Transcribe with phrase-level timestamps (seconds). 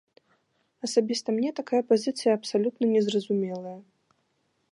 [0.87, 3.77] Асабіста мне такая пазіцыя абсалютна не зразумелая.